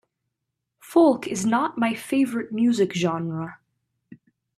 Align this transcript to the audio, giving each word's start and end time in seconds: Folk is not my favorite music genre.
Folk 0.79 1.27
is 1.27 1.45
not 1.45 1.77
my 1.77 1.93
favorite 1.93 2.51
music 2.51 2.91
genre. 2.91 3.59